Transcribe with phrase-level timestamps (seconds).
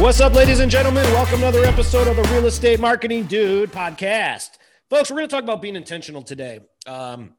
[0.00, 1.04] What's up, ladies and gentlemen?
[1.12, 4.56] Welcome to another episode of the Real Estate Marketing Dude podcast.
[4.88, 6.60] Folks, we're going to talk about being intentional today.
[6.86, 7.34] Um,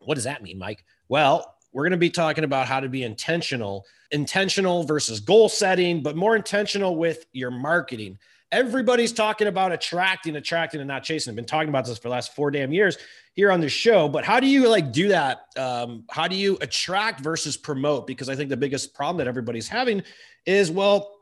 [0.00, 0.84] what does that mean, Mike?
[1.08, 6.02] Well, we're going to be talking about how to be intentional, intentional versus goal setting,
[6.02, 8.18] but more intentional with your marketing.
[8.50, 11.30] Everybody's talking about attracting, attracting, and not chasing.
[11.30, 12.98] I've been talking about this for the last four damn years
[13.34, 14.08] here on the show.
[14.08, 15.42] But how do you like do that?
[15.56, 18.08] Um, how do you attract versus promote?
[18.08, 20.02] Because I think the biggest problem that everybody's having
[20.44, 21.19] is, well,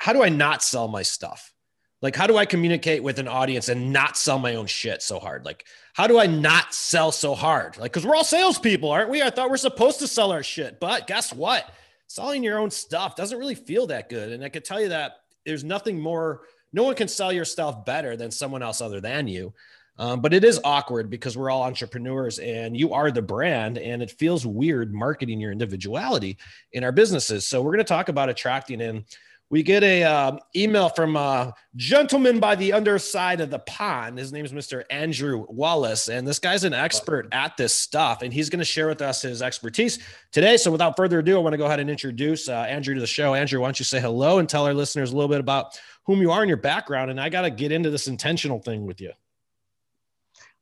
[0.00, 1.52] how do I not sell my stuff?
[2.00, 5.18] Like, how do I communicate with an audience and not sell my own shit so
[5.18, 5.44] hard?
[5.44, 7.76] Like, how do I not sell so hard?
[7.76, 9.22] Like, because we're all salespeople, aren't we?
[9.22, 11.70] I thought we're supposed to sell our shit, but guess what?
[12.06, 14.32] Selling your own stuff doesn't really feel that good.
[14.32, 17.84] And I could tell you that there's nothing more, no one can sell your stuff
[17.84, 19.52] better than someone else other than you.
[19.98, 24.02] Um, but it is awkward because we're all entrepreneurs and you are the brand, and
[24.02, 26.38] it feels weird marketing your individuality
[26.72, 27.46] in our businesses.
[27.46, 29.04] So, we're going to talk about attracting in
[29.50, 34.16] we get a uh, email from a gentleman by the underside of the pond.
[34.16, 34.84] His name is Mr.
[34.90, 38.86] Andrew Wallace, and this guy's an expert at this stuff, and he's going to share
[38.86, 39.98] with us his expertise
[40.30, 40.56] today.
[40.56, 43.08] So, without further ado, I want to go ahead and introduce uh, Andrew to the
[43.08, 43.34] show.
[43.34, 46.20] Andrew, why don't you say hello and tell our listeners a little bit about whom
[46.20, 47.10] you are and your background?
[47.10, 49.10] And I got to get into this intentional thing with you.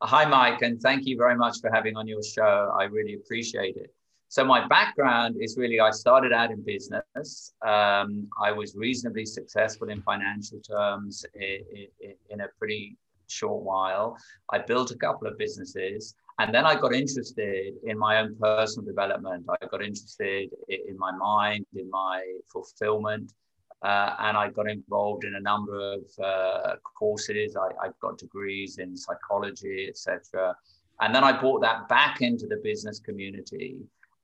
[0.01, 2.73] Hi, Mike, and thank you very much for having on your show.
[2.79, 3.93] I really appreciate it.
[4.31, 7.55] So my background is really I started out in business.
[7.67, 11.61] Um, I was reasonably successful in financial terms in,
[12.01, 14.19] in, in, a pretty short while.
[14.53, 18.87] I built a couple of businesses, and then I got interested in my own personal
[18.87, 19.47] development.
[19.49, 22.23] I got interested in my mind, in my
[22.53, 23.33] fulfillment.
[23.81, 27.57] Uh, and I got involved in a number of uh, courses.
[27.57, 30.55] I, I got degrees in psychology, etc.
[31.01, 33.79] And then I brought that back into the business community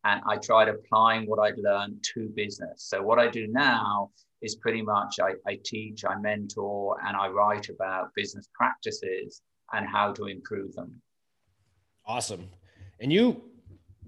[0.05, 2.85] and I tried applying what I'd learned to business.
[2.85, 4.11] So what I do now
[4.43, 9.41] is pretty much I, I teach, I mentor, and I write about business practices
[9.73, 11.01] and how to improve them.
[12.07, 12.49] Awesome.
[13.01, 13.43] And you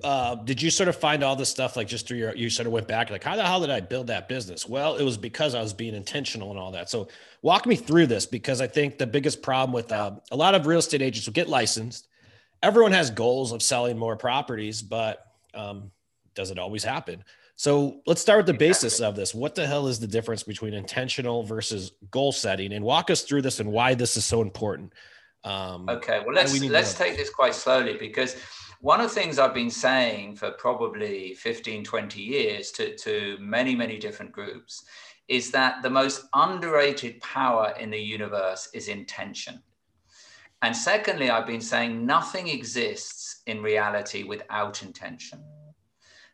[0.04, 2.66] uh, did you sort of find all this stuff like just through your you sort
[2.66, 5.16] of went back like how the hell did i build that business well it was
[5.16, 7.08] because i was being intentional and all that so
[7.40, 10.66] walk me through this because i think the biggest problem with uh, a lot of
[10.66, 12.08] real estate agents will get licensed
[12.62, 15.25] everyone has goals of selling more properties but
[15.56, 15.90] um,
[16.34, 17.24] does it always happen?
[17.56, 19.34] So let's start with the basis of this.
[19.34, 22.74] What the hell is the difference between intentional versus goal setting?
[22.74, 24.92] And walk us through this and why this is so important.
[25.42, 28.36] Um, okay, well let's we let's take this quite slowly because
[28.80, 33.74] one of the things I've been saying for probably 15, 20 years to, to many,
[33.74, 34.84] many different groups
[35.28, 39.62] is that the most underrated power in the universe is intention.
[40.62, 45.42] And secondly, I've been saying nothing exists in reality without intention.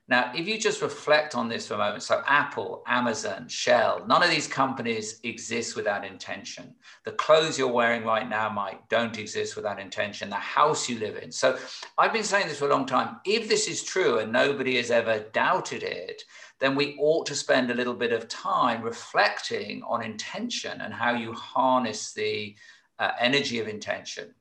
[0.08, 4.22] Now, if you just reflect on this for a moment, so Apple, Amazon, Shell, none
[4.22, 6.74] of these companies exist without intention.
[7.04, 10.28] The clothes you're wearing right now, Mike, don't exist without intention.
[10.28, 11.30] The house you live in.
[11.30, 11.56] So
[11.96, 13.20] I've been saying this for a long time.
[13.24, 16.22] If this is true and nobody has ever doubted it,
[16.58, 21.14] then we ought to spend a little bit of time reflecting on intention and how
[21.14, 22.56] you harness the
[22.98, 24.34] uh, energy of intention.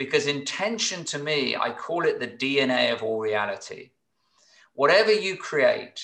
[0.00, 3.90] Because intention to me, I call it the DNA of all reality
[4.72, 6.00] whatever you create,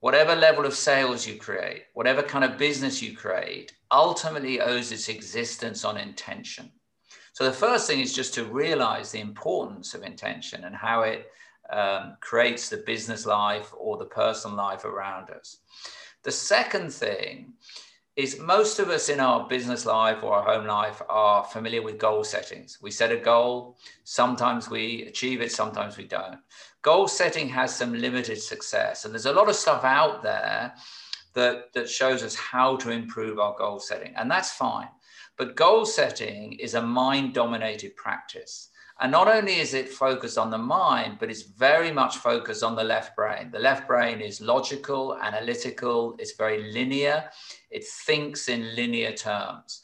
[0.00, 5.08] whatever level of sales you create, whatever kind of business you create, ultimately owes its
[5.08, 6.72] existence on intention.
[7.34, 11.30] So the first thing is just to realize the importance of intention and how it
[11.70, 15.58] um, creates the business life or the personal life around us.
[16.24, 17.52] The second thing
[18.16, 21.98] is most of us in our business life or our home life are familiar with
[21.98, 22.78] goal settings.
[22.80, 26.38] We set a goal, sometimes we achieve it, sometimes we don't.
[26.80, 30.72] Goal setting has some limited success, and there's a lot of stuff out there
[31.34, 34.88] that, that shows us how to improve our goal setting, and that's fine.
[35.36, 38.70] But goal setting is a mind dominated practice.
[38.98, 42.76] And not only is it focused on the mind, but it's very much focused on
[42.76, 43.50] the left brain.
[43.50, 47.30] The left brain is logical, analytical, it's very linear,
[47.70, 49.82] it thinks in linear terms.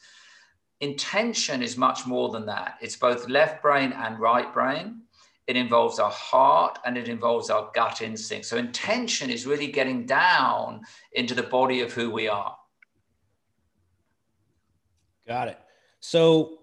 [0.80, 2.78] Intention is much more than that.
[2.80, 5.02] It's both left brain and right brain.
[5.46, 8.46] It involves our heart and it involves our gut instinct.
[8.46, 10.82] So, intention is really getting down
[11.12, 12.56] into the body of who we are.
[15.26, 15.58] Got it.
[16.00, 16.61] So,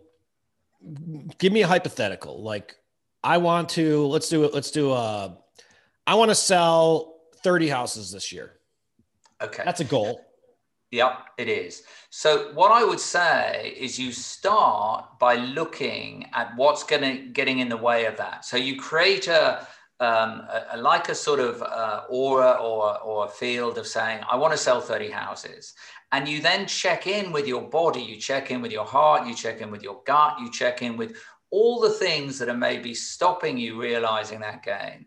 [1.37, 2.41] give me a hypothetical.
[2.41, 2.75] Like
[3.23, 4.53] I want to let's do it.
[4.53, 5.37] Let's do a.
[6.07, 8.53] I want to sell 30 houses this year.
[9.41, 9.63] Okay.
[9.63, 10.25] That's a goal.
[10.91, 11.83] Yep, it is.
[12.09, 17.59] So what I would say is you start by looking at what's going to getting
[17.59, 18.43] in the way of that.
[18.43, 19.67] So you create a,
[19.99, 24.21] um, a, a like a sort of uh, aura or, or a field of saying,
[24.29, 25.73] I want to sell 30 houses.
[26.11, 29.35] And you then check in with your body, you check in with your heart, you
[29.35, 31.15] check in with your gut, you check in with
[31.51, 35.05] all the things that are maybe stopping you realizing that gain.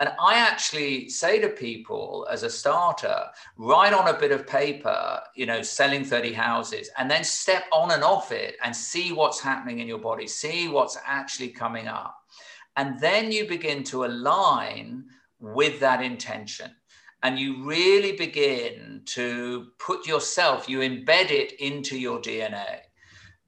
[0.00, 3.26] And I actually say to people as a starter,
[3.56, 7.92] write on a bit of paper, you know, selling 30 houses, and then step on
[7.92, 12.16] and off it and see what's happening in your body, see what's actually coming up.
[12.76, 15.04] And then you begin to align
[15.38, 16.70] with that intention.
[17.22, 22.80] And you really begin to put yourself, you embed it into your DNA.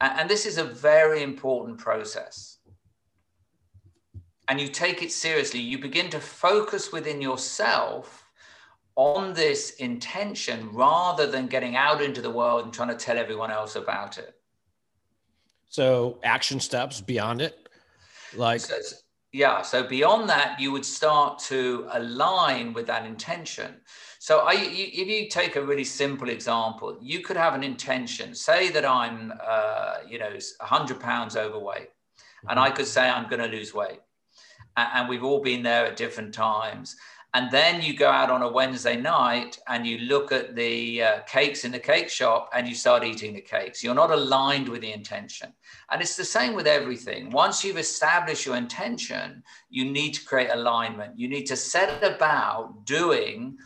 [0.00, 2.58] And this is a very important process.
[4.49, 5.61] And you take it seriously.
[5.61, 8.26] You begin to focus within yourself
[8.94, 13.50] on this intention rather than getting out into the world and trying to tell everyone
[13.50, 14.34] else about it.
[15.69, 17.69] So, action steps beyond it,
[18.34, 18.61] like.
[18.61, 18.76] So,
[19.32, 19.62] yeah.
[19.62, 23.76] So, beyond that, you would start to align with that intention.
[24.19, 28.34] So, I, if you take a really simple example, you could have an intention.
[28.34, 32.49] Say that I'm, uh, you know, 100 pounds overweight, mm-hmm.
[32.50, 34.00] and I could say I'm going to lose weight,
[34.76, 36.96] and we've all been there at different times.
[37.36, 41.20] And then you go out on a Wednesday night and you look at the uh,
[41.26, 43.84] cakes in the cake shop and you start eating the cakes.
[43.84, 45.52] You're not aligned with the intention.
[45.90, 47.28] And it's the same with everything.
[47.28, 51.18] Once you've established your intention, you need to create alignment.
[51.18, 53.58] You need to set about doing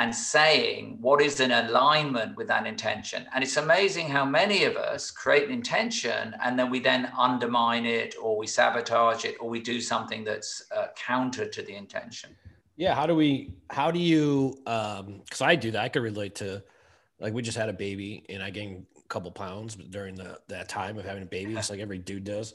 [0.00, 3.26] and saying what is in alignment with that intention.
[3.32, 7.86] And it's amazing how many of us create an intention and then we then undermine
[7.86, 12.34] it or we sabotage it or we do something that's uh, counter to the intention.
[12.76, 12.94] Yeah.
[12.94, 15.82] How do we, how do you, um, cause I do that.
[15.82, 16.62] I could relate to
[17.20, 20.68] like, we just had a baby and I gained a couple pounds during the, that
[20.68, 21.54] time of having a baby.
[21.54, 22.54] It's like every dude does.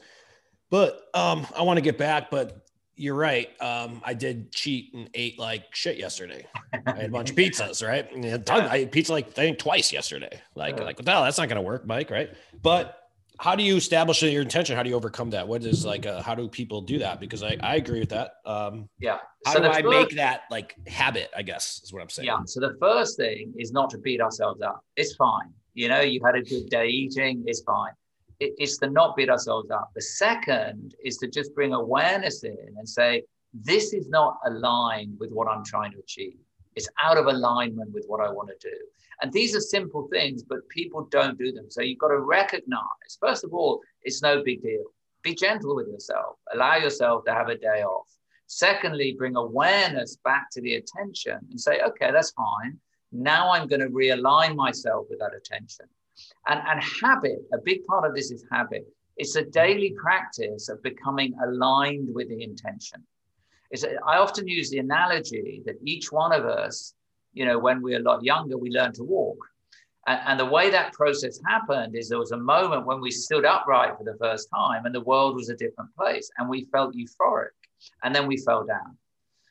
[0.70, 3.48] But um, I want to get back, but you're right.
[3.62, 6.46] Um, I did cheat and ate like shit yesterday.
[6.86, 8.06] I had a bunch of pizzas, right?
[8.50, 10.40] I ate pizza like I think twice yesterday.
[10.54, 11.24] Like, like, hell?
[11.24, 12.30] That's not gonna work, Mike, right?
[12.62, 12.99] But
[13.40, 14.76] how do you establish your intention?
[14.76, 15.48] How do you overcome that?
[15.48, 17.20] What is like, uh, how do people do that?
[17.20, 18.34] Because I, I agree with that.
[18.44, 19.18] Um, yeah.
[19.46, 21.30] How do I first, make that like habit?
[21.34, 22.26] I guess is what I'm saying.
[22.26, 22.40] Yeah.
[22.44, 24.84] So the first thing is not to beat ourselves up.
[24.96, 25.52] It's fine.
[25.74, 27.42] You know, you had a good day eating.
[27.46, 27.92] It's fine
[28.40, 29.90] it's to not beat ourselves up.
[29.94, 33.22] The second is to just bring awareness in and say,
[33.52, 36.38] this is not aligned with what I'm trying to achieve.
[36.74, 38.76] It's out of alignment with what I want to do.
[39.22, 41.70] And these are simple things, but people don't do them.
[41.70, 44.84] So you've got to recognize, first of all, it's no big deal.
[45.22, 48.08] Be gentle with yourself, allow yourself to have a day off.
[48.46, 52.78] Secondly, bring awareness back to the attention and say, okay, that's fine.
[53.12, 55.86] Now I'm going to realign myself with that attention.
[56.46, 58.86] And, and habit, a big part of this is habit.
[59.16, 63.04] It's a daily practice of becoming aligned with the intention.
[63.70, 66.94] It's, I often use the analogy that each one of us,
[67.32, 69.38] you know, when we're a lot younger, we learn to walk.
[70.06, 73.44] And, and the way that process happened is there was a moment when we stood
[73.44, 76.94] upright for the first time and the world was a different place and we felt
[76.94, 77.50] euphoric.
[78.02, 78.96] And then we fell down.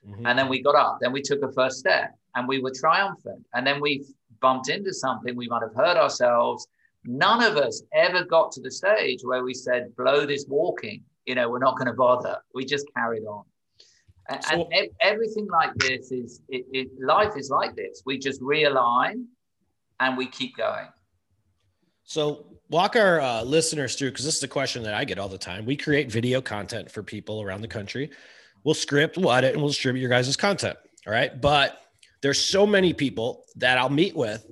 [0.07, 0.25] Mm-hmm.
[0.25, 0.99] And then we got up.
[1.01, 3.45] Then we took a first step and we were triumphant.
[3.53, 4.05] And then we
[4.39, 6.67] bumped into something, we might have hurt ourselves.
[7.05, 11.35] None of us ever got to the stage where we said, blow this walking, you
[11.35, 12.37] know, we're not going to bother.
[12.53, 13.43] We just carried on.
[14.29, 18.03] And, so, and everything like this is, it, it, life is like this.
[18.05, 19.25] We just realign
[19.99, 20.87] and we keep going.
[22.03, 25.29] So walk our uh, listeners through, because this is a question that I get all
[25.29, 25.65] the time.
[25.65, 28.11] We create video content for people around the country.
[28.63, 30.77] We'll script, we'll edit, and we'll distribute your guys' content.
[31.07, 31.39] All right.
[31.39, 31.81] But
[32.21, 34.45] there's so many people that I'll meet with.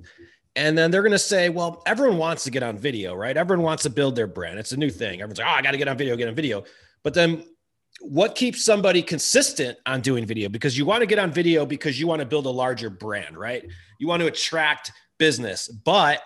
[0.56, 3.36] And then they're going to say, well, everyone wants to get on video, right?
[3.36, 4.58] Everyone wants to build their brand.
[4.58, 5.20] It's a new thing.
[5.20, 6.64] Everyone's like, oh, I got to get on video, get on video.
[7.04, 7.44] But then
[8.00, 10.48] what keeps somebody consistent on doing video?
[10.48, 13.36] Because you want to get on video because you want to build a larger brand,
[13.36, 13.64] right?
[13.98, 16.22] You want to attract business, but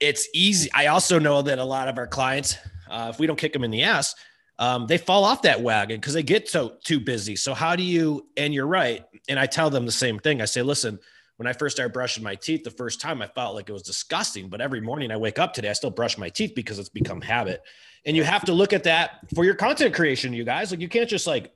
[0.00, 0.70] it's easy.
[0.72, 2.56] I also know that a lot of our clients,
[2.90, 4.14] uh, if we don't kick them in the ass,
[4.58, 7.36] um, they fall off that wagon because they get so too busy.
[7.36, 8.28] So how do you?
[8.36, 9.04] And you're right.
[9.28, 10.40] And I tell them the same thing.
[10.40, 11.00] I say, listen,
[11.42, 13.82] when I first started brushing my teeth, the first time I felt like it was
[13.82, 14.48] disgusting.
[14.48, 17.20] But every morning I wake up today, I still brush my teeth because it's become
[17.20, 17.64] habit.
[18.06, 20.70] And you have to look at that for your content creation, you guys.
[20.70, 21.52] Like you can't just like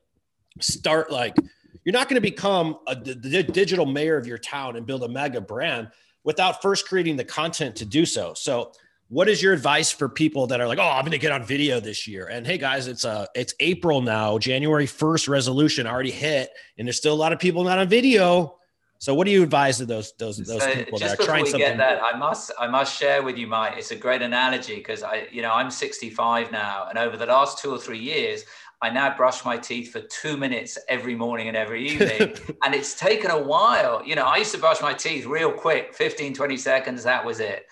[0.59, 1.37] start like
[1.85, 5.09] you're not going to become a the digital mayor of your town and build a
[5.09, 5.89] mega brand
[6.25, 8.35] without first creating the content to do so.
[8.35, 8.73] So
[9.07, 11.45] what is your advice for people that are like, oh, I'm going to get on
[11.45, 12.27] video this year?
[12.27, 14.37] And hey, guys, it's uh, it's April now.
[14.37, 18.57] January 1st resolution already hit, and there's still a lot of people not on video.
[18.99, 21.51] So, what do you advise to those those those so people that are trying we
[21.51, 21.69] something?
[21.69, 23.75] Get that, I must I must share with you, Mike.
[23.77, 27.59] It's a great analogy because I, you know, I'm 65 now, and over the last
[27.59, 28.45] two or three years,
[28.83, 32.35] I now brush my teeth for two minutes every morning and every evening.
[32.65, 34.03] and it's taken a while.
[34.05, 37.41] You know, I used to brush my teeth real quick, 15, 20 seconds, that was
[37.41, 37.67] it.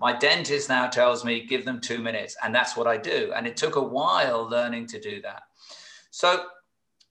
[0.00, 2.36] My dentist now tells me, give them two minutes.
[2.42, 3.32] And that's what I do.
[3.34, 5.42] And it took a while learning to do that.
[6.10, 6.46] So,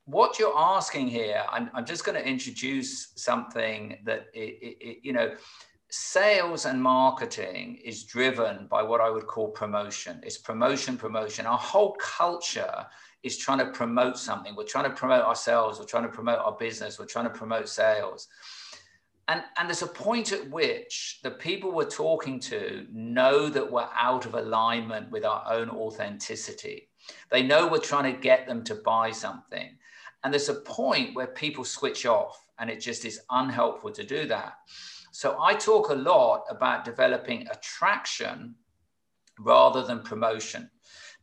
[0.05, 4.97] what you're asking here, I'm, I'm just going to introduce something that, it, it, it,
[5.03, 5.35] you know,
[5.89, 10.21] sales and marketing is driven by what I would call promotion.
[10.23, 11.45] It's promotion, promotion.
[11.45, 12.85] Our whole culture
[13.23, 14.55] is trying to promote something.
[14.55, 15.79] We're trying to promote ourselves.
[15.79, 16.99] We're trying to promote our business.
[16.99, 18.27] We're trying to promote sales.
[19.27, 23.89] And, and there's a point at which the people we're talking to know that we're
[23.95, 26.89] out of alignment with our own authenticity.
[27.31, 29.77] They know we're trying to get them to buy something.
[30.23, 34.27] And there's a point where people switch off, and it just is unhelpful to do
[34.27, 34.53] that.
[35.11, 38.55] So I talk a lot about developing attraction
[39.39, 40.69] rather than promotion.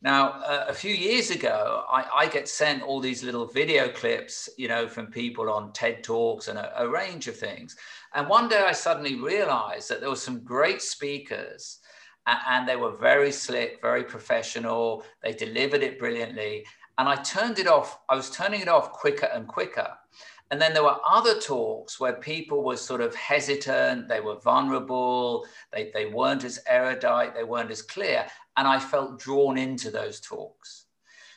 [0.02, 4.48] Now, uh, a few years ago, I, I, get sent all these little video clips,
[4.58, 7.76] you know, from people on TED Talks and a, a range of things.
[8.12, 11.78] And one day I suddenly realized that there were some great speakers
[12.26, 15.04] and, and they were very slick, very professional.
[15.22, 16.66] They delivered it brilliantly.
[16.98, 18.00] And I turned it off.
[18.08, 19.88] I was turning it off quicker and quicker.
[20.50, 25.46] And then there were other talks where people were sort of hesitant, they were vulnerable,
[25.72, 28.26] they, they weren't as erudite, they weren't as clear.
[28.56, 30.86] And I felt drawn into those talks.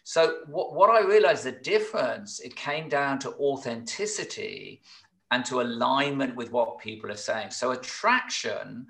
[0.03, 4.81] So, what, what I realized the difference, it came down to authenticity
[5.31, 7.51] and to alignment with what people are saying.
[7.51, 8.85] So, attraction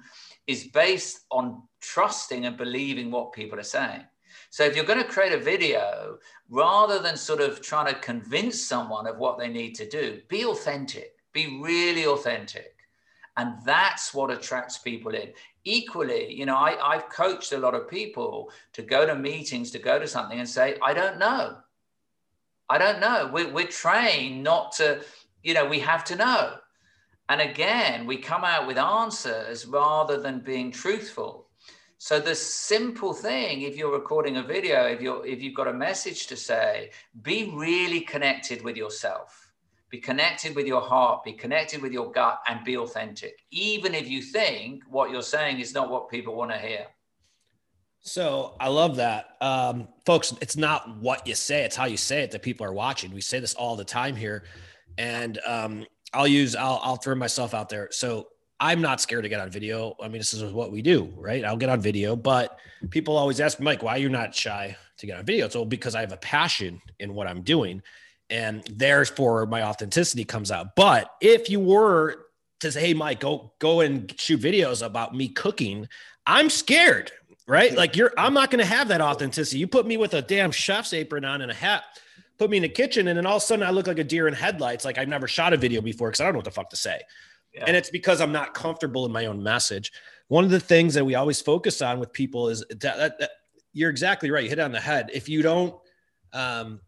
[0.47, 4.03] is based on trusting and believing what people are saying.
[4.49, 6.17] So if you're going to create a video,
[6.49, 10.45] rather than sort of trying to convince someone of what they need to do, be
[10.45, 12.75] authentic, be really authentic.
[13.37, 15.33] And that's what attracts people in.
[15.65, 19.79] Equally, you know, I, I've coached a lot of people to go to meetings, to
[19.79, 21.57] go to something and say, I don't know.
[22.69, 23.29] I don't know.
[23.33, 25.01] We're, we're trained not to,
[25.43, 26.57] you know, we have to know.
[27.29, 31.47] And again, we come out with answers rather than being truthful.
[31.97, 35.73] So the simple thing, if you're recording a video, if you're if you've got a
[35.73, 36.91] message to say,
[37.23, 39.44] be really connected with yourself.
[39.89, 44.07] Be connected with your heart, be connected with your gut, and be authentic, even if
[44.07, 46.87] you think what you're saying is not what people want to hear.
[48.01, 49.35] So I love that.
[49.41, 52.73] Um, folks, it's not what you say, it's how you say it that people are
[52.73, 53.11] watching.
[53.11, 54.43] We say this all the time here.
[54.97, 57.89] And um, I'll use, I'll, I'll throw myself out there.
[57.91, 58.27] So
[58.59, 59.95] I'm not scared to get on video.
[60.01, 61.43] I mean, this is what we do, right?
[61.43, 65.05] I'll get on video, but people always ask Mike, why are you not shy to
[65.05, 65.49] get on video?
[65.49, 67.81] So because I have a passion in what I'm doing,
[68.29, 70.75] and therefore my authenticity comes out.
[70.75, 72.25] But if you were
[72.61, 75.87] to say, hey, Mike, go go and shoot videos about me cooking,
[76.25, 77.11] I'm scared,
[77.47, 77.75] right?
[77.75, 79.59] Like you're, I'm not going to have that authenticity.
[79.59, 81.83] You put me with a damn chef's apron on and a hat,
[82.37, 84.03] put me in the kitchen, and then all of a sudden I look like a
[84.03, 84.85] deer in headlights.
[84.85, 86.77] Like I've never shot a video before because I don't know what the fuck to
[86.77, 87.01] say.
[87.53, 87.65] Yeah.
[87.67, 89.91] And it's because I'm not comfortable in my own message.
[90.27, 93.29] One of the things that we always focus on with people is that, that, that
[93.73, 94.43] you're exactly right.
[94.43, 95.09] You hit on the head.
[95.13, 95.75] If you don't,
[96.33, 96.81] um,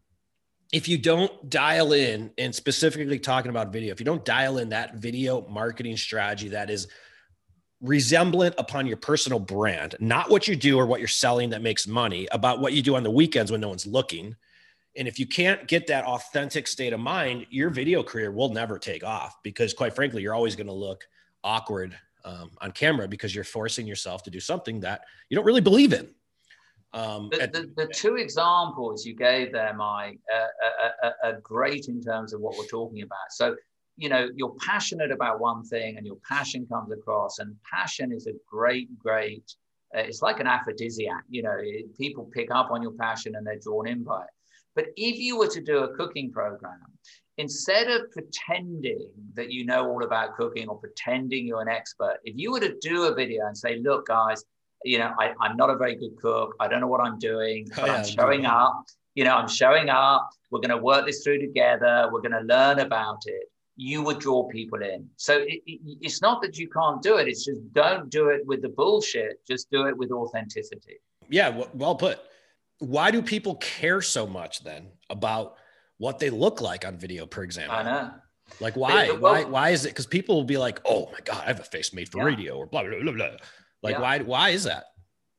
[0.72, 4.68] if you don't dial in and specifically talking about video, if you don't dial in
[4.70, 6.88] that video marketing strategy that is
[7.80, 11.86] resemblant upon your personal brand, not what you do or what you're selling that makes
[11.86, 14.36] money, about what you do on the weekends when no one's looking,
[14.96, 18.78] and if you can't get that authentic state of mind, your video career will never
[18.78, 21.06] take off because, quite frankly, you're always going to look
[21.44, 25.60] awkward um, on camera because you're forcing yourself to do something that you don't really
[25.60, 26.08] believe in.
[26.94, 30.46] Um, the, the, the, two examples you gave there, Mike, uh,
[30.82, 33.30] are, are, are great in terms of what we're talking about.
[33.30, 33.56] So,
[33.96, 38.26] you know, you're passionate about one thing and your passion comes across, and passion is
[38.26, 39.54] a great, great,
[39.94, 41.24] uh, it's like an aphrodisiac.
[41.28, 44.30] You know, it, people pick up on your passion and they're drawn in by it.
[44.74, 46.78] But if you were to do a cooking program,
[47.36, 52.34] instead of pretending that you know all about cooking or pretending you're an expert, if
[52.36, 54.44] you were to do a video and say, look, guys,
[54.84, 56.54] you know, I, am not a very good cook.
[56.60, 58.84] I don't know what I'm doing, but oh, yeah, I'm showing up.
[59.14, 60.30] You know, I'm showing up.
[60.50, 62.08] We're going to work this through together.
[62.12, 63.50] We're going to learn about it.
[63.76, 65.08] You would draw people in.
[65.16, 67.28] So it, it, it's not that you can't do it.
[67.28, 69.40] It's just don't do it with the bullshit.
[69.46, 70.96] Just do it with authenticity.
[71.28, 72.20] Yeah, well put
[72.78, 75.56] why do people care so much then about
[75.98, 77.76] what they look like on video, for example?
[77.76, 78.10] I know.
[78.60, 79.10] Like why?
[79.10, 79.44] Well, why?
[79.44, 79.90] Why is it?
[79.90, 82.24] Because people will be like, "Oh my god, I have a face made for yeah.
[82.24, 83.30] radio," or blah blah blah blah.
[83.82, 84.00] Like yeah.
[84.00, 84.18] why?
[84.20, 84.84] Why is that?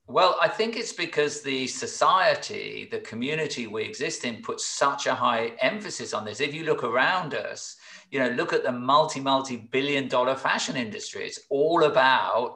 [0.10, 5.14] Well, I think it's because the society, the community we exist in, puts such a
[5.14, 6.42] high emphasis on this.
[6.42, 7.78] If you look around us,
[8.10, 11.26] you know, look at the multi, multi billion dollar fashion industry.
[11.26, 12.56] It's all about,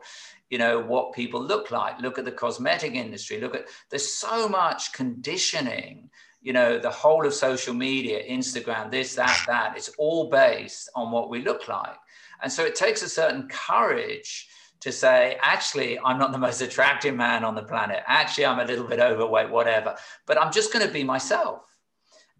[0.49, 2.01] you know, what people look like.
[2.01, 3.39] Look at the cosmetic industry.
[3.39, 6.09] Look at, there's so much conditioning,
[6.41, 9.77] you know, the whole of social media, Instagram, this, that, that.
[9.77, 11.97] It's all based on what we look like.
[12.41, 14.49] And so it takes a certain courage
[14.83, 18.03] to say, actually, I'm not the most attractive man on the planet.
[18.05, 21.61] Actually, I'm a little bit overweight, whatever, but I'm just going to be myself.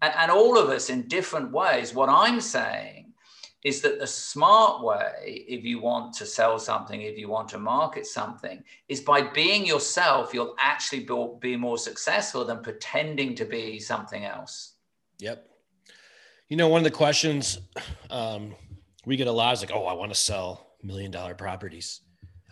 [0.02, 1.94] And, and all of us in different ways.
[1.94, 3.14] What I'm saying
[3.64, 7.58] is that the smart way, if you want to sell something, if you want to
[7.58, 11.08] market something, is by being yourself, you'll actually
[11.40, 14.74] be, more successful than pretending to be something else.
[15.18, 15.48] Yep.
[16.50, 17.58] You know, one of the questions
[18.10, 18.54] um,
[19.06, 22.02] we get a lot is like, oh, I want to sell million dollar properties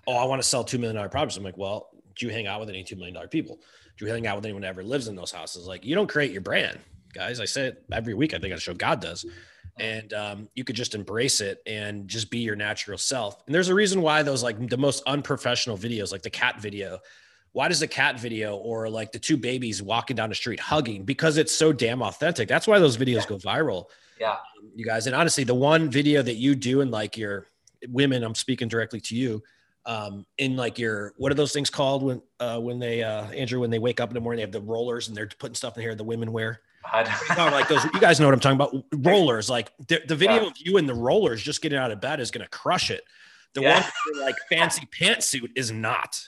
[0.06, 1.36] oh, I want to sell $2 million properties.
[1.36, 3.60] I'm like, well, do you hang out with any $2 million people?
[3.96, 5.66] Do you hang out with anyone that ever lives in those houses?
[5.66, 6.78] Like, you don't create your brand,
[7.12, 7.40] guys.
[7.40, 8.34] I say it every week.
[8.34, 9.24] I think I show God does.
[9.78, 13.42] And um, you could just embrace it and just be your natural self.
[13.46, 16.98] And there's a reason why those like the most unprofessional videos, like the cat video,
[17.52, 21.04] why does the cat video or like the two babies walking down the street hugging?
[21.04, 22.48] Because it's so damn authentic.
[22.48, 23.28] That's why those videos yeah.
[23.28, 23.86] go viral.
[24.20, 24.32] Yeah.
[24.32, 25.06] Um, you guys.
[25.06, 27.46] And honestly, the one video that you do and like your
[27.88, 29.42] women, I'm speaking directly to you
[29.86, 33.60] um, in like your what are those things called when uh, when they uh, Andrew
[33.60, 35.76] when they wake up in the morning they have the rollers and they're putting stuff
[35.76, 36.60] in here the women wear.
[37.36, 38.84] no, like those, you guys know what I'm talking about.
[38.92, 40.46] Rollers, like the, the video yeah.
[40.48, 43.04] of you and the rollers just getting out of bed is going to crush it.
[43.54, 43.88] The yeah.
[44.10, 46.20] one like fancy pantsuit is not.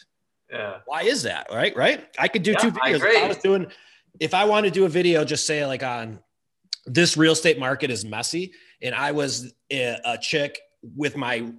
[0.50, 0.78] Yeah.
[0.86, 1.48] Why is that?
[1.52, 1.76] Right.
[1.76, 2.06] Right.
[2.18, 3.02] I could do yeah, two videos.
[3.02, 3.66] I if I was doing,
[4.20, 6.20] if I want to do a video, just say like on
[6.86, 11.50] this real estate market is messy, and I was a, a chick with my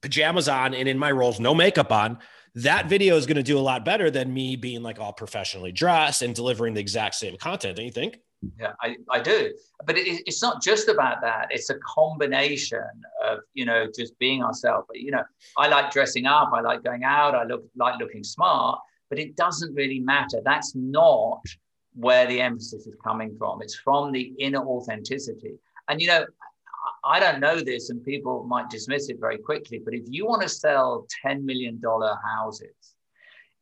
[0.00, 2.18] pajamas on and in my rolls, no makeup on,
[2.54, 5.72] that video is going to do a lot better than me being like all professionally
[5.72, 7.76] dressed and delivering the exact same content.
[7.76, 8.18] Don't you think?
[8.58, 9.52] Yeah, I, I do.
[9.84, 11.48] But it, it's not just about that.
[11.50, 12.84] It's a combination
[13.24, 14.86] of, you know, just being ourselves.
[14.88, 15.24] But, you know,
[15.56, 16.50] I like dressing up.
[16.52, 17.34] I like going out.
[17.34, 18.80] I look like looking smart,
[19.10, 20.40] but it doesn't really matter.
[20.44, 21.42] That's not
[21.94, 23.60] where the emphasis is coming from.
[23.60, 25.54] It's from the inner authenticity.
[25.88, 26.24] And, you know,
[27.08, 30.42] I don't know this, and people might dismiss it very quickly, but if you want
[30.42, 32.94] to sell $10 million houses,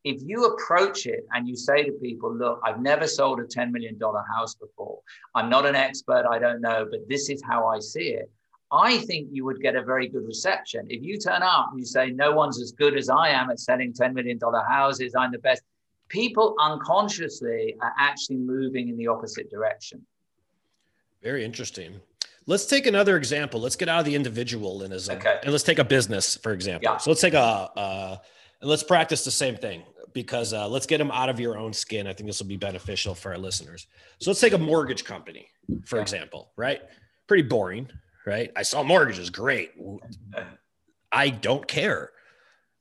[0.03, 3.71] if you approach it and you say to people, look, I've never sold a $10
[3.71, 3.97] million
[4.35, 4.99] house before.
[5.33, 8.29] I'm not an expert, I don't know, but this is how I see it.
[8.69, 10.85] I think you would get a very good reception.
[10.89, 13.61] If you turn up and you say, no one's as good as I am at
[13.61, 14.37] selling $10 million
[14.69, 15.61] houses, I'm the best,
[16.09, 20.05] people unconsciously are actually moving in the opposite direction.
[21.23, 22.01] Very interesting.
[22.47, 23.59] Let's take another example.
[23.59, 25.39] Let's get out of the individualism okay.
[25.43, 26.89] and let's take a business, for example.
[26.89, 26.97] Yeah.
[26.97, 28.17] So let's take a, uh,
[28.61, 29.83] and let's practice the same thing
[30.13, 32.07] because uh, let's get them out of your own skin.
[32.07, 33.87] I think this will be beneficial for our listeners.
[34.19, 35.49] So let's take a mortgage company,
[35.85, 36.01] for yeah.
[36.01, 36.81] example, right?
[37.27, 37.89] Pretty boring,
[38.25, 38.49] right?
[38.55, 39.73] I saw mortgages, great.
[41.11, 42.11] I don't care.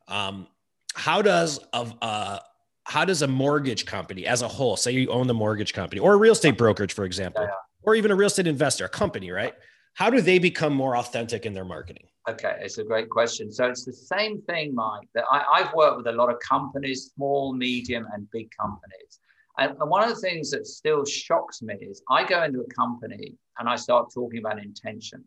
[0.07, 0.47] Um,
[0.95, 2.39] how does a, uh,
[2.85, 6.15] how does a mortgage company as a whole, say you own the mortgage company or
[6.15, 7.51] a real estate brokerage, for example, yeah,
[7.87, 9.55] or even a real estate investor, a company, right?
[9.95, 12.09] How do they become more authentic in their marketing?
[12.29, 13.53] Okay, it's a great question.
[13.53, 17.13] So it's the same thing, Mike, that I, have worked with a lot of companies,
[17.15, 19.21] small, medium, and big companies.
[19.59, 22.75] And, and one of the things that still shocks me is I go into a
[22.75, 25.25] company and I start talking about intention.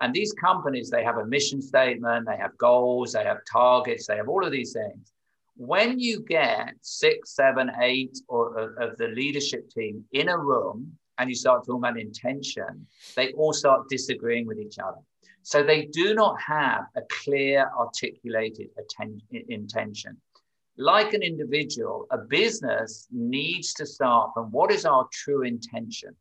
[0.00, 4.16] And these companies, they have a mission statement, they have goals, they have targets, they
[4.16, 5.12] have all of these things.
[5.56, 11.28] When you get six, seven, eight or, of the leadership team in a room and
[11.28, 14.98] you start talking about intention, they all start disagreeing with each other.
[15.42, 20.16] So they do not have a clear, articulated atten- intention.
[20.76, 26.16] Like an individual, a business needs to start from what is our true intention?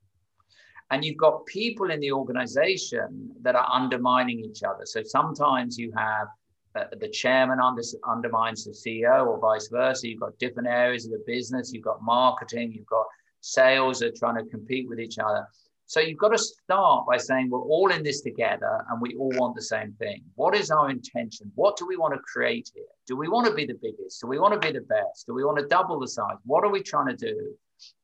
[0.91, 4.85] And you've got people in the organization that are undermining each other.
[4.85, 6.27] So sometimes you have
[6.75, 10.07] uh, the chairman under, undermines the CEO or vice versa.
[10.07, 11.71] You've got different areas of the business.
[11.71, 12.73] You've got marketing.
[12.73, 13.05] You've got
[13.43, 15.45] sales are trying to compete with each other.
[15.85, 19.33] So you've got to start by saying we're all in this together and we all
[19.35, 20.23] want the same thing.
[20.35, 21.51] What is our intention?
[21.55, 22.85] What do we want to create here?
[23.05, 24.21] Do we want to be the biggest?
[24.21, 25.27] Do we want to be the best?
[25.27, 26.37] Do we want to double the size?
[26.45, 27.53] What are we trying to do?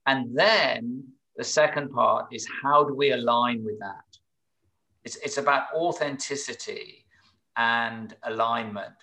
[0.05, 1.05] And then
[1.37, 4.03] the second part is how do we align with that?
[5.05, 7.05] It's, it's about authenticity
[7.55, 8.93] and alignment.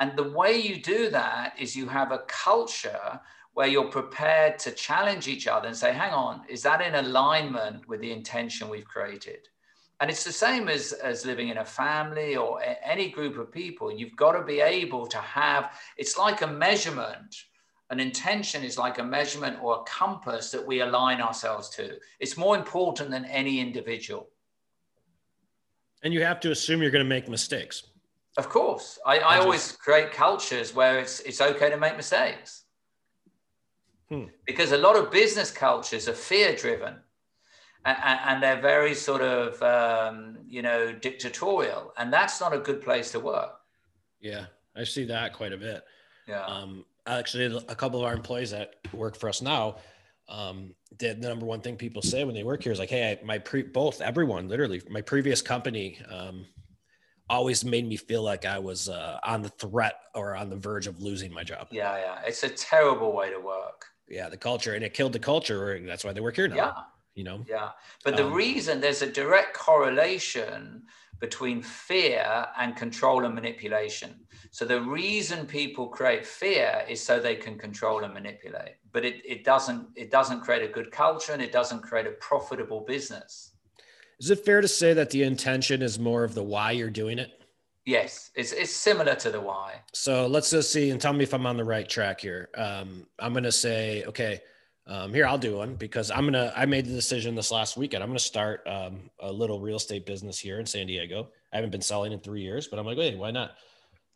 [0.00, 3.20] And the way you do that is you have a culture
[3.54, 7.86] where you're prepared to challenge each other and say, hang on, is that in alignment
[7.88, 9.48] with the intention we've created?
[10.00, 13.52] And it's the same as, as living in a family or a, any group of
[13.52, 13.92] people.
[13.92, 17.36] You've got to be able to have, it's like a measurement
[17.92, 21.98] An intention is like a measurement or a compass that we align ourselves to.
[22.20, 24.30] It's more important than any individual.
[26.02, 27.82] And you have to assume you're going to make mistakes.
[28.38, 28.98] Of course.
[29.04, 32.61] I, I always create cultures where it's, it's okay to make mistakes.
[34.12, 34.24] Hmm.
[34.46, 36.96] Because a lot of business cultures are fear driven
[37.84, 41.92] and, and, they're very sort of, um, you know, dictatorial.
[41.96, 43.60] And that's not a good place to work.
[44.20, 44.46] Yeah,
[44.76, 45.82] I see that quite a bit.
[46.28, 46.44] Yeah.
[46.44, 49.76] Um, actually, a couple of our employees that work for us now,
[50.28, 53.12] um, the, the number one thing people say when they work here is like, "Hey,
[53.12, 56.46] I, my pre both everyone literally my previous company um,
[57.28, 60.86] always made me feel like I was uh, on the threat or on the verge
[60.86, 63.86] of losing my job." Yeah, yeah, it's a terrible way to work.
[64.12, 65.80] Yeah, the culture and it killed the culture.
[65.84, 66.56] That's why they work here now.
[66.56, 66.72] Yeah,
[67.14, 67.46] you know.
[67.48, 67.70] Yeah,
[68.04, 70.82] but the um, reason there's a direct correlation
[71.18, 74.14] between fear and control and manipulation.
[74.50, 78.74] So the reason people create fear is so they can control and manipulate.
[78.92, 82.12] But it, it doesn't it doesn't create a good culture and it doesn't create a
[82.12, 83.52] profitable business.
[84.20, 87.18] Is it fair to say that the intention is more of the why you're doing
[87.18, 87.41] it?
[87.84, 89.80] Yes, it's, it's similar to the why.
[89.92, 92.48] So let's just see and tell me if I'm on the right track here.
[92.56, 94.40] Um, I'm going to say, okay,
[94.86, 96.52] um, here I'll do one because I'm gonna.
[96.56, 98.02] I made the decision this last weekend.
[98.02, 101.28] I'm gonna start um, a little real estate business here in San Diego.
[101.52, 103.52] I haven't been selling in three years, but I'm like, hey, why not?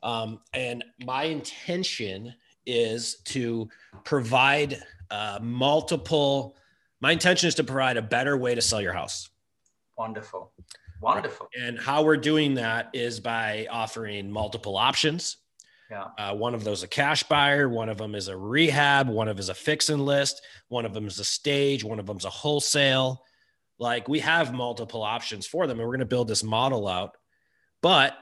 [0.03, 2.35] Um, and my intention
[2.67, 3.69] is to
[4.03, 6.57] provide uh, multiple.
[7.01, 9.31] My intention is to provide a better way to sell your house.
[9.97, 10.51] Wonderful,
[11.01, 11.49] wonderful.
[11.61, 15.37] And how we're doing that is by offering multiple options
[15.91, 16.07] yeah.
[16.19, 19.37] Uh, one of those a cash buyer, one of them is a rehab, one of
[19.37, 22.17] them is a fix and list, one of them is a stage, one of them
[22.17, 23.23] is a wholesale.
[23.79, 27.17] Like we have multiple options for them, and we're going to build this model out.
[27.83, 28.17] But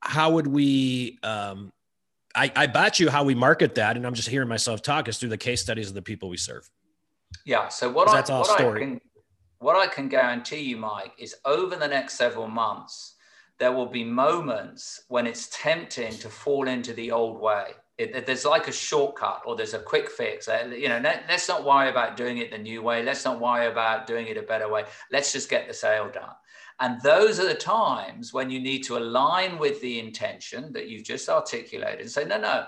[0.00, 1.18] how would we?
[1.22, 1.72] Um,
[2.34, 5.18] I, I bet you how we market that, and I'm just hearing myself talk is
[5.18, 6.68] through the case studies of the people we serve.
[7.44, 7.68] Yeah.
[7.68, 8.82] So what I, that's all what story.
[8.82, 9.00] I can,
[9.64, 13.14] what I can guarantee you, Mike, is over the next several months
[13.58, 17.68] there will be moments when it's tempting to fall into the old way.
[17.96, 20.48] It, there's like a shortcut or there's a quick fix.
[20.48, 23.02] Uh, you know, let, us not worry about doing it the new way.
[23.02, 24.84] Let's not worry about doing it a better way.
[25.10, 26.34] Let's just get the sale done.
[26.80, 31.04] And those are the times when you need to align with the intention that you've
[31.04, 32.66] just articulated and say, no, no,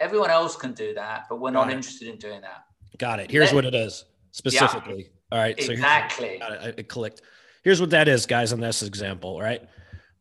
[0.00, 1.76] everyone else can do that, but we're Got not it.
[1.76, 2.64] interested in doing that.
[2.98, 3.30] Got it.
[3.30, 5.08] Here's what it is specifically.
[5.34, 5.60] All right.
[5.60, 6.40] So exactly.
[6.40, 7.20] It, it clicked.
[7.62, 9.40] Here's what that is, guys, on this example.
[9.40, 9.68] Right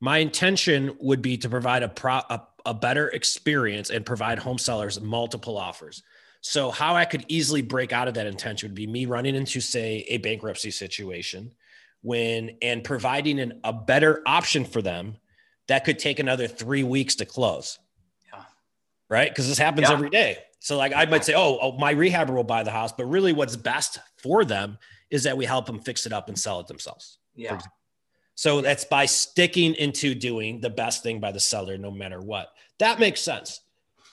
[0.03, 4.57] my intention would be to provide a, pro, a, a better experience and provide home
[4.57, 6.03] sellers multiple offers.
[6.41, 9.61] So how I could easily break out of that intention would be me running into
[9.61, 11.53] say a bankruptcy situation
[12.01, 15.15] when and providing an, a better option for them
[15.69, 17.79] that could take another three weeks to close.
[19.13, 19.29] Right.
[19.29, 19.93] Because this happens yeah.
[19.93, 20.39] every day.
[20.59, 23.31] So like I might say, oh, oh, my rehabber will buy the house, but really
[23.31, 24.79] what's best for them
[25.11, 27.19] is that we help them fix it up and sell it themselves.
[27.35, 27.59] Yeah.
[28.33, 32.53] So that's by sticking into doing the best thing by the seller, no matter what.
[32.79, 33.59] That makes sense.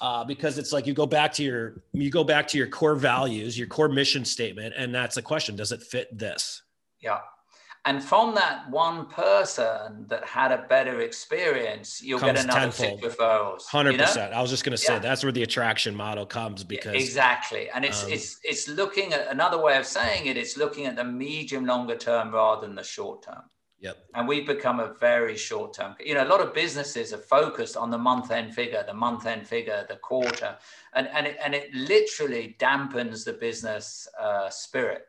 [0.03, 2.95] Uh, because it's like you go back to your you go back to your core
[2.95, 6.63] values, your core mission statement, and that's the question: Does it fit this?
[7.01, 7.21] Yeah.
[7.87, 13.01] And from that one person that had a better experience, you'll comes get another tenfold.
[13.01, 13.67] six referrals.
[13.67, 14.05] Hundred you know?
[14.05, 14.35] percent.
[14.35, 14.99] I was just going to say yeah.
[14.99, 19.29] that's where the attraction model comes because exactly, and it's um, it's it's looking at
[19.29, 20.37] another way of saying it.
[20.37, 23.43] It's looking at the medium longer term rather than the short term.
[23.81, 23.97] Yep.
[24.15, 25.97] And we've become a very short term.
[26.05, 29.25] You know, a lot of businesses are focused on the month end figure, the month
[29.25, 30.59] end figure, the quarter,
[30.93, 35.07] and and it, and it literally dampens the business uh, spirit.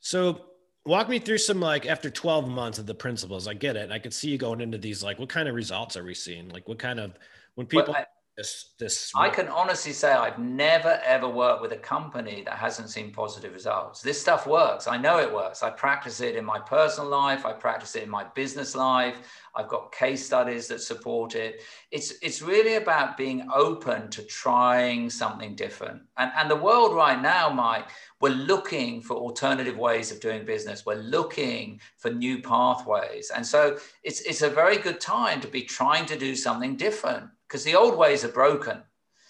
[0.00, 0.46] So
[0.86, 3.46] walk me through some like after 12 months of the principles.
[3.48, 3.90] I get it.
[3.90, 6.48] I could see you going into these like what kind of results are we seeing?
[6.48, 7.12] Like what kind of
[7.56, 11.78] when people I, this this I can honestly say I've never ever worked with a
[11.78, 14.02] company that hasn't seen positive results.
[14.02, 14.86] This stuff works.
[14.86, 15.62] I know it works.
[15.62, 19.16] I practice it in my personal life, I practice it in my business life.
[19.54, 21.62] I've got case studies that support it.
[21.90, 26.02] It's it's really about being open to trying something different.
[26.18, 27.88] And and the world right now, Mike,
[28.20, 30.84] we're looking for alternative ways of doing business.
[30.84, 33.30] We're looking for new pathways.
[33.34, 37.30] And so it's it's a very good time to be trying to do something different
[37.46, 38.82] because the old ways are broken.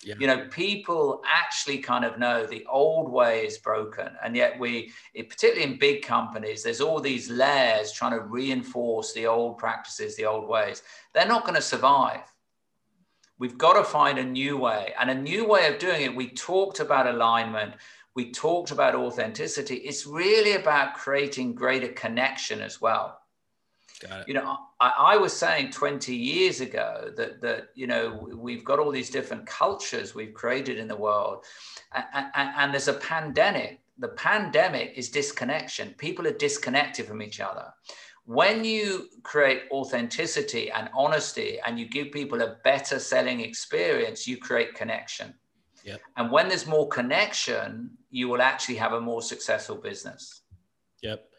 [0.03, 0.15] Yeah.
[0.19, 4.09] You know, people actually kind of know the old way is broken.
[4.23, 9.27] And yet, we, particularly in big companies, there's all these layers trying to reinforce the
[9.27, 10.83] old practices, the old ways.
[11.13, 12.21] They're not going to survive.
[13.39, 14.95] We've got to find a new way.
[14.99, 17.75] And a new way of doing it, we talked about alignment,
[18.15, 19.77] we talked about authenticity.
[19.77, 23.21] It's really about creating greater connection as well.
[24.27, 28.79] You know, I, I, was saying 20 years ago that that you know we've got
[28.79, 31.45] all these different cultures we've created in the world,
[31.93, 33.81] and, and, and there's a pandemic.
[33.99, 35.95] The pandemic is disconnection.
[35.97, 37.73] People are disconnected from each other.
[38.27, 44.37] When you create authenticity and honesty, and you give people a better selling experience, you
[44.37, 45.33] create connection.
[45.85, 46.01] Yep.
[46.17, 50.43] And when there's more connection, you will actually have a more successful business.
[51.03, 51.31] Yep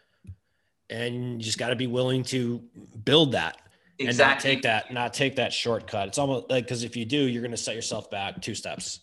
[0.89, 2.61] and you just got to be willing to
[3.03, 3.61] build that
[3.99, 4.07] exactly.
[4.07, 6.07] and not take that not take that shortcut.
[6.07, 9.01] It's almost like because if you do you're going to set yourself back two steps.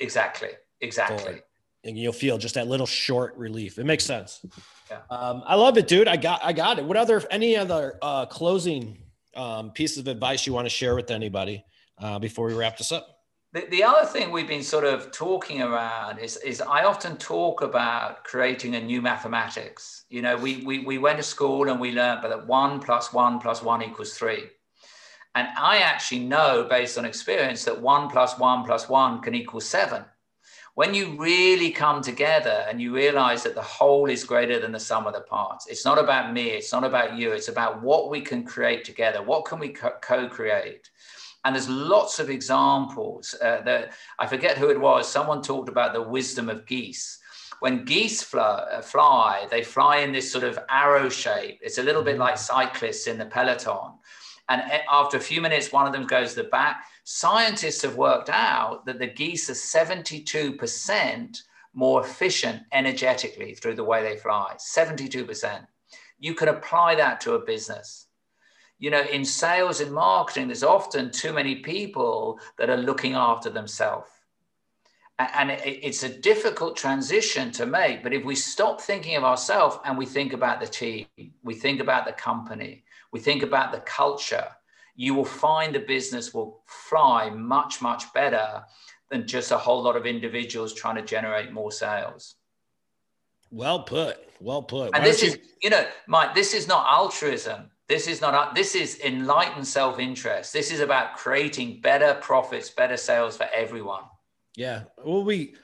[0.00, 0.50] Exactly.
[0.80, 1.18] Exactly.
[1.18, 1.42] Forward.
[1.84, 3.78] and you'll feel just that little short relief.
[3.78, 4.44] It makes sense.
[4.90, 4.98] Yeah.
[5.10, 6.08] um, i love it dude.
[6.08, 6.84] I got i got it.
[6.84, 8.98] What other any other uh, closing
[9.34, 11.64] um, pieces of advice you want to share with anybody
[11.98, 13.15] uh, before we wrap this up
[13.52, 17.62] the, the other thing we've been sort of talking around is, is I often talk
[17.62, 20.04] about creating a new mathematics.
[20.10, 23.38] You know, we, we, we went to school and we learned that one plus one
[23.38, 24.44] plus one equals three.
[25.34, 29.60] And I actually know based on experience that one plus one plus one can equal
[29.60, 30.04] seven.
[30.74, 34.80] When you really come together and you realize that the whole is greater than the
[34.80, 38.10] sum of the parts, it's not about me, it's not about you, it's about what
[38.10, 39.22] we can create together.
[39.22, 40.90] What can we co create?
[41.46, 45.08] And there's lots of examples uh, that I forget who it was.
[45.08, 47.20] Someone talked about the wisdom of geese.
[47.60, 51.60] When geese fly, uh, fly, they fly in this sort of arrow shape.
[51.62, 53.92] It's a little bit like cyclists in the peloton.
[54.48, 56.84] And after a few minutes, one of them goes to the back.
[57.04, 61.42] Scientists have worked out that the geese are 72%
[61.74, 64.56] more efficient energetically through the way they fly.
[64.58, 65.64] 72%.
[66.18, 68.05] You can apply that to a business
[68.78, 73.48] you know, in sales and marketing, there's often too many people that are looking after
[73.48, 74.08] themselves.
[75.18, 78.02] And it's a difficult transition to make.
[78.02, 81.06] But if we stop thinking of ourselves and we think about the team,
[81.42, 84.48] we think about the company, we think about the culture,
[84.94, 88.62] you will find the business will fly much, much better
[89.10, 92.34] than just a whole lot of individuals trying to generate more sales.
[93.50, 94.18] Well put.
[94.38, 94.94] Well put.
[94.94, 95.40] And Why this is, you...
[95.62, 97.70] you know, Mike, this is not altruism.
[97.88, 100.52] This is not, this is enlightened self interest.
[100.52, 104.02] This is about creating better profits, better sales for everyone.
[104.56, 104.84] Yeah.
[105.04, 105.54] Well, we,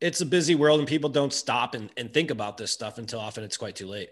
[0.00, 3.18] it's a busy world and people don't stop and, and think about this stuff until
[3.18, 4.10] often it's quite too late.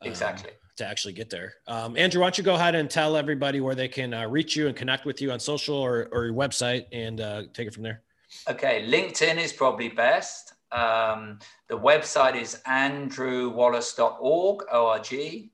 [0.00, 0.50] Um, exactly.
[0.76, 1.54] To actually get there.
[1.66, 4.54] Um, Andrew, why don't you go ahead and tell everybody where they can uh, reach
[4.54, 7.74] you and connect with you on social or, or your website and uh, take it
[7.74, 8.02] from there?
[8.48, 8.86] Okay.
[8.88, 10.54] LinkedIn is probably best.
[10.70, 15.51] Um, the website is andrewwallace.org, O-R-G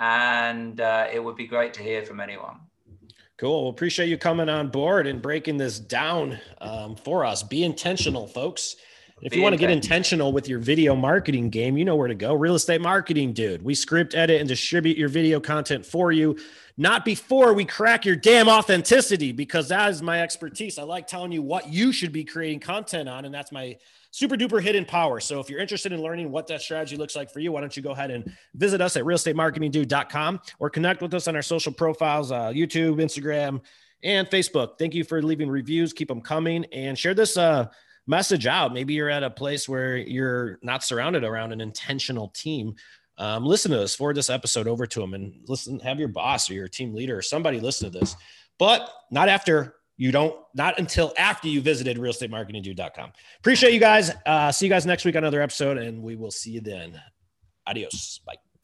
[0.00, 2.56] and uh, it would be great to hear from anyone.
[3.36, 3.62] Cool.
[3.62, 7.42] Well, appreciate you coming on board and breaking this down um, for us.
[7.42, 8.76] Be intentional, folks.
[9.20, 12.14] If you want to get intentional with your video marketing game, you know where to
[12.14, 12.34] go.
[12.34, 13.62] Real estate marketing, dude.
[13.62, 16.38] We script, edit, and distribute your video content for you,
[16.76, 20.78] not before we crack your damn authenticity, because that is my expertise.
[20.78, 23.76] I like telling you what you should be creating content on, and that's my
[24.10, 25.20] super duper hidden power.
[25.20, 27.76] So if you're interested in learning what that strategy looks like for you, why don't
[27.76, 31.72] you go ahead and visit us at realestatemarketingdude.com or connect with us on our social
[31.72, 33.60] profiles, uh, YouTube, Instagram,
[34.02, 34.78] and Facebook.
[34.78, 35.92] Thank you for leaving reviews.
[35.92, 37.66] Keep them coming and share this uh,
[38.06, 38.72] message out.
[38.72, 42.74] Maybe you're at a place where you're not surrounded around an intentional team.
[43.18, 46.48] Um, listen to this, forward this episode over to them and listen, have your boss
[46.48, 48.14] or your team leader or somebody listen to this,
[48.58, 53.12] but not after you don't, not until after you visited realestatemarketingdude.com.
[53.40, 54.12] Appreciate you guys.
[54.24, 56.98] Uh, see you guys next week on another episode, and we will see you then.
[57.66, 58.20] Adios.
[58.24, 58.36] Bye.